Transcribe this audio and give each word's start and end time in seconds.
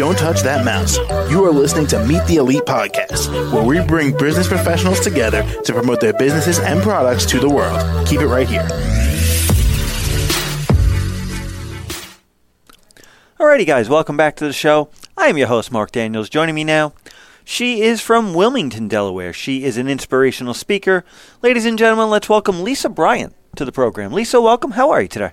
Don't 0.00 0.16
touch 0.16 0.40
that 0.44 0.64
mouse. 0.64 0.96
You 1.30 1.44
are 1.44 1.52
listening 1.52 1.86
to 1.88 2.02
Meet 2.06 2.24
the 2.24 2.36
Elite 2.36 2.62
Podcast, 2.62 3.30
where 3.52 3.62
we 3.62 3.86
bring 3.86 4.16
business 4.16 4.48
professionals 4.48 4.98
together 4.98 5.42
to 5.64 5.74
promote 5.74 6.00
their 6.00 6.14
businesses 6.14 6.58
and 6.58 6.80
products 6.80 7.26
to 7.26 7.38
the 7.38 7.50
world. 7.50 8.08
Keep 8.08 8.22
it 8.22 8.26
right 8.26 8.48
here. 8.48 8.62
Alrighty, 13.38 13.66
guys, 13.66 13.90
welcome 13.90 14.16
back 14.16 14.36
to 14.36 14.46
the 14.46 14.54
show. 14.54 14.88
I 15.18 15.26
am 15.26 15.36
your 15.36 15.48
host, 15.48 15.70
Mark 15.70 15.92
Daniels. 15.92 16.30
Joining 16.30 16.54
me 16.54 16.64
now, 16.64 16.94
she 17.44 17.82
is 17.82 18.00
from 18.00 18.32
Wilmington, 18.32 18.88
Delaware. 18.88 19.34
She 19.34 19.64
is 19.64 19.76
an 19.76 19.86
inspirational 19.86 20.54
speaker. 20.54 21.04
Ladies 21.42 21.66
and 21.66 21.78
gentlemen, 21.78 22.08
let's 22.08 22.30
welcome 22.30 22.64
Lisa 22.64 22.88
Bryant 22.88 23.34
to 23.56 23.66
the 23.66 23.72
program. 23.72 24.14
Lisa, 24.14 24.40
welcome. 24.40 24.70
How 24.70 24.88
are 24.88 25.02
you 25.02 25.08
today? 25.08 25.32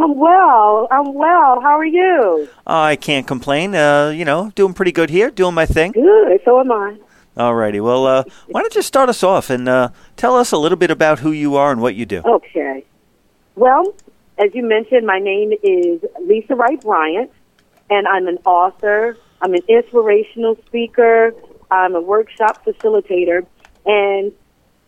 I'm 0.00 0.16
well. 0.16 0.86
I'm 0.92 1.12
well. 1.12 1.60
How 1.60 1.76
are 1.76 1.84
you? 1.84 2.48
I 2.64 2.94
can't 2.94 3.26
complain. 3.26 3.74
Uh, 3.74 4.10
you 4.10 4.24
know, 4.24 4.52
doing 4.54 4.72
pretty 4.72 4.92
good 4.92 5.10
here, 5.10 5.28
doing 5.28 5.54
my 5.54 5.66
thing. 5.66 5.90
Good. 5.90 6.40
So 6.44 6.60
am 6.60 6.70
I. 6.70 6.96
Alrighty. 7.36 7.80
Well, 7.82 8.06
uh, 8.06 8.22
why 8.46 8.60
don't 8.60 8.74
you 8.76 8.82
start 8.82 9.08
us 9.08 9.24
off 9.24 9.50
and 9.50 9.68
uh, 9.68 9.88
tell 10.16 10.36
us 10.36 10.52
a 10.52 10.56
little 10.56 10.78
bit 10.78 10.92
about 10.92 11.18
who 11.18 11.32
you 11.32 11.56
are 11.56 11.72
and 11.72 11.80
what 11.80 11.96
you 11.96 12.06
do? 12.06 12.22
Okay. 12.24 12.84
Well, 13.56 13.92
as 14.38 14.54
you 14.54 14.62
mentioned, 14.62 15.04
my 15.04 15.18
name 15.18 15.52
is 15.64 16.00
Lisa 16.24 16.54
Wright 16.54 16.80
Bryant, 16.80 17.32
and 17.90 18.06
I'm 18.06 18.28
an 18.28 18.38
author. 18.44 19.16
I'm 19.42 19.54
an 19.54 19.62
inspirational 19.68 20.56
speaker. 20.66 21.34
I'm 21.72 21.96
a 21.96 22.00
workshop 22.00 22.64
facilitator, 22.64 23.46
and 23.84 24.32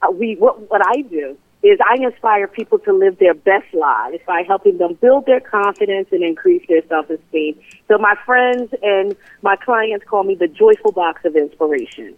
uh, 0.03 0.13
we 0.13 0.37
what 0.37 0.71
what 0.71 0.83
I 0.87 1.03
do 1.03 1.37
is 1.63 1.79
I 1.85 2.03
inspire 2.03 2.47
people 2.47 2.79
to 2.81 2.93
live 2.93 3.19
their 3.19 3.35
best 3.35 3.73
lives 3.75 4.19
by 4.27 4.43
helping 4.47 4.79
them 4.79 4.95
build 4.95 5.27
their 5.27 5.41
confidence 5.41 6.09
and 6.11 6.23
increase 6.23 6.67
their 6.69 6.83
self-esteem. 6.89 7.61
So 7.89 7.99
my 7.99 8.15
friends 8.25 8.73
and 8.83 9.15
my 9.43 9.57
clients 9.57 10.07
call 10.07 10.25
me 10.25 10.35
the 10.35 10.49
joyful 10.49 10.93
box 10.93 11.25
of 11.25 11.37
inspiration. 11.37 12.15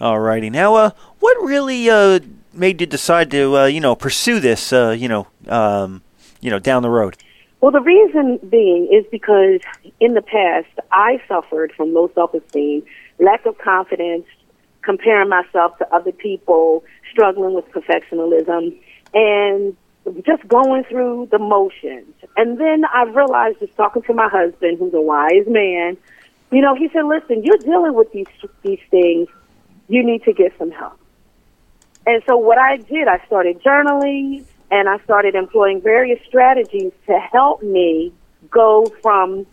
Alrighty. 0.00 0.50
Now, 0.50 0.74
uh, 0.74 0.90
what 1.20 1.36
really 1.42 1.90
uh, 1.90 2.20
made 2.52 2.80
you 2.80 2.86
decide 2.86 3.30
to, 3.32 3.56
uh, 3.56 3.66
you 3.66 3.80
know, 3.80 3.94
pursue 3.94 4.40
this, 4.40 4.72
uh, 4.72 4.90
you 4.90 5.08
know, 5.08 5.26
um, 5.48 6.02
you 6.40 6.50
know, 6.50 6.58
down 6.58 6.82
the 6.82 6.90
road? 6.90 7.16
Well, 7.60 7.70
the 7.70 7.80
reason 7.80 8.38
being 8.48 8.88
is 8.92 9.04
because 9.10 9.60
in 10.00 10.14
the 10.14 10.22
past 10.22 10.68
I 10.90 11.22
suffered 11.28 11.72
from 11.76 11.94
low 11.94 12.10
self-esteem, 12.14 12.82
lack 13.20 13.46
of 13.46 13.56
confidence, 13.58 14.26
comparing 14.82 15.28
myself 15.28 15.78
to 15.78 15.94
other 15.94 16.12
people, 16.12 16.84
struggling 17.10 17.54
with 17.54 17.64
perfectionism, 17.70 18.76
and 19.14 19.76
just 20.24 20.46
going 20.48 20.84
through 20.84 21.28
the 21.30 21.38
motions. 21.38 22.14
And 22.36 22.58
then 22.58 22.84
I 22.92 23.04
realized, 23.04 23.60
just 23.60 23.76
talking 23.76 24.02
to 24.02 24.14
my 24.14 24.28
husband, 24.28 24.78
who's 24.78 24.94
a 24.94 25.00
wise 25.00 25.46
man, 25.46 25.96
you 26.50 26.60
know, 26.60 26.74
he 26.74 26.88
said, 26.92 27.04
"Listen, 27.04 27.42
you're 27.42 27.58
dealing 27.58 27.94
with 27.94 28.12
these 28.12 28.26
these 28.62 28.80
things. 28.90 29.28
You 29.88 30.04
need 30.04 30.24
to 30.24 30.32
get 30.32 30.52
some 30.58 30.70
help." 30.70 30.98
And 32.06 32.22
so 32.28 32.36
what 32.36 32.58
I 32.58 32.76
did, 32.76 33.06
I 33.06 33.24
started 33.26 33.62
journaling 33.62 34.44
and 34.70 34.88
I 34.88 34.98
started 35.04 35.34
employing 35.34 35.80
various 35.80 36.18
strategies 36.26 36.92
to 37.06 37.18
help 37.18 37.62
me 37.62 38.12
go 38.50 38.86
from 39.02 39.46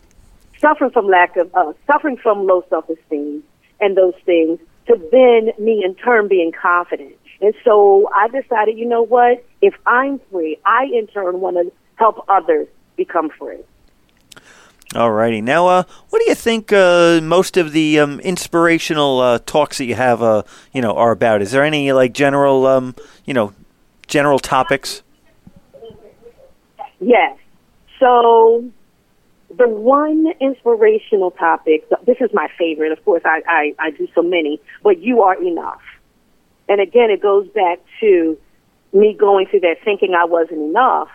suffering 0.58 0.90
from 0.90 1.06
lack 1.06 1.36
of 1.36 1.54
uh, 1.54 1.72
suffering 1.86 2.16
from 2.16 2.46
low 2.46 2.64
self 2.68 2.88
esteem 2.90 3.44
and 3.80 3.96
those 3.96 4.14
things 4.26 4.58
to 4.90 5.08
then 5.10 5.64
me 5.64 5.82
in 5.84 5.94
turn 5.94 6.28
being 6.28 6.52
confident. 6.52 7.14
And 7.40 7.54
so 7.64 8.08
I 8.14 8.28
decided, 8.28 8.76
you 8.76 8.86
know 8.86 9.02
what? 9.02 9.44
If 9.62 9.74
I'm 9.86 10.20
free, 10.30 10.58
I 10.64 10.84
in 10.84 11.06
turn 11.06 11.40
want 11.40 11.56
to 11.56 11.72
help 11.96 12.24
others 12.28 12.68
become 12.96 13.30
free. 13.30 13.58
Alrighty. 14.94 15.42
Now, 15.42 15.68
uh, 15.68 15.82
what 16.08 16.18
do 16.18 16.28
you 16.28 16.34
think 16.34 16.72
uh, 16.72 17.20
most 17.22 17.56
of 17.56 17.72
the 17.72 18.00
um, 18.00 18.18
inspirational 18.20 19.20
uh, 19.20 19.38
talks 19.38 19.78
that 19.78 19.84
you 19.84 19.94
have, 19.94 20.20
uh, 20.20 20.42
you 20.72 20.82
know, 20.82 20.96
are 20.96 21.12
about? 21.12 21.42
Is 21.42 21.52
there 21.52 21.62
any 21.64 21.92
like 21.92 22.12
general, 22.12 22.66
um, 22.66 22.96
you 23.24 23.32
know, 23.32 23.54
general 24.08 24.40
topics? 24.40 25.02
Yes. 26.98 27.38
So 28.00 28.68
the 29.56 29.68
one 29.68 30.26
inspirational 30.40 31.32
topic, 31.32 31.88
this 32.06 32.18
is 32.20 32.30
my 32.32 32.48
favorite. 32.58 32.92
Of 32.92 33.04
course, 33.04 33.22
I, 33.24 33.42
I, 33.46 33.74
I 33.78 33.90
do 33.90 34.06
so 34.14 34.22
many, 34.22 34.60
but 34.82 35.00
you 35.00 35.22
are 35.22 35.40
enough. 35.42 35.82
And 36.68 36.80
again, 36.80 37.10
it 37.10 37.20
goes 37.20 37.48
back 37.48 37.80
to 38.00 38.38
me 38.92 39.14
going 39.18 39.46
through 39.46 39.60
that 39.60 39.76
thinking 39.84 40.14
I 40.14 40.24
wasn't 40.24 40.60
enough. 40.60 41.08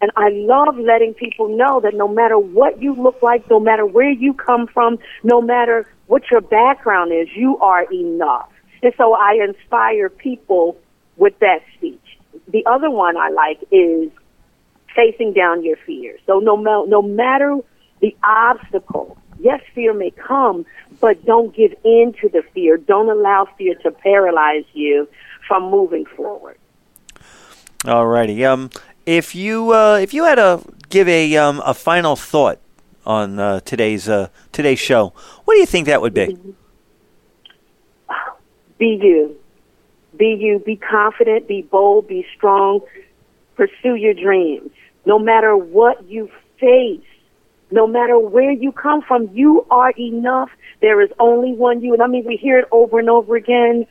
And 0.00 0.10
I 0.16 0.30
love 0.30 0.76
letting 0.78 1.14
people 1.14 1.56
know 1.56 1.80
that 1.80 1.94
no 1.94 2.08
matter 2.08 2.38
what 2.38 2.80
you 2.80 2.94
look 2.94 3.22
like, 3.22 3.48
no 3.48 3.60
matter 3.60 3.86
where 3.86 4.10
you 4.10 4.34
come 4.34 4.66
from, 4.66 4.98
no 5.22 5.40
matter 5.40 5.88
what 6.06 6.22
your 6.30 6.40
background 6.40 7.12
is, 7.12 7.28
you 7.34 7.58
are 7.58 7.84
enough. 7.92 8.48
And 8.82 8.92
so 8.96 9.14
I 9.14 9.44
inspire 9.48 10.08
people 10.08 10.76
with 11.16 11.38
that 11.38 11.60
speech. 11.76 12.00
The 12.48 12.64
other 12.66 12.90
one 12.90 13.16
I 13.16 13.30
like 13.30 13.62
is 13.70 14.10
facing 14.94 15.32
down 15.32 15.64
your 15.64 15.76
fears. 15.86 16.20
So 16.26 16.40
no, 16.40 16.56
no 16.56 17.02
matter 17.02 17.58
the 18.02 18.14
obstacle, 18.24 19.16
yes, 19.38 19.60
fear 19.74 19.94
may 19.94 20.10
come, 20.10 20.66
but 21.00 21.24
don't 21.24 21.54
give 21.54 21.72
in 21.84 22.12
to 22.20 22.28
the 22.28 22.42
fear. 22.52 22.76
Don't 22.76 23.08
allow 23.08 23.48
fear 23.56 23.76
to 23.76 23.92
paralyze 23.92 24.64
you 24.74 25.08
from 25.46 25.70
moving 25.70 26.04
forward. 26.04 26.58
Alrighty. 27.84 28.44
Um, 28.44 28.70
if 29.06 29.34
you 29.34 29.72
uh, 29.72 29.98
if 30.02 30.12
you 30.12 30.24
had 30.24 30.34
to 30.34 30.62
give 30.88 31.08
a 31.08 31.36
um, 31.36 31.62
a 31.64 31.74
final 31.74 32.16
thought 32.16 32.58
on 33.06 33.38
uh, 33.38 33.60
today's 33.60 34.08
uh, 34.08 34.28
today's 34.50 34.80
show, 34.80 35.12
what 35.44 35.54
do 35.54 35.60
you 35.60 35.66
think 35.66 35.86
that 35.86 36.02
would 36.02 36.14
be? 36.14 36.36
Be 38.78 38.98
you. 39.00 39.36
Be 40.16 40.36
you. 40.40 40.58
Be 40.58 40.74
confident. 40.74 41.46
Be 41.46 41.62
bold. 41.62 42.08
Be 42.08 42.26
strong. 42.36 42.80
Pursue 43.54 43.94
your 43.94 44.14
dreams. 44.14 44.70
No 45.06 45.20
matter 45.20 45.56
what 45.56 46.04
you 46.08 46.30
face, 46.58 47.00
no 47.72 47.86
matter 47.86 48.18
where 48.18 48.50
you 48.50 48.72
come 48.72 49.02
from, 49.02 49.30
you 49.32 49.66
are 49.70 49.92
enough. 49.98 50.50
There 50.80 51.00
is 51.00 51.10
only 51.18 51.52
one 51.52 51.80
you. 51.80 51.94
And 51.94 52.02
I 52.02 52.06
mean, 52.06 52.24
we 52.24 52.36
hear 52.36 52.58
it 52.58 52.68
over 52.70 52.98
and 52.98 53.08
over 53.08 53.34
again, 53.36 53.86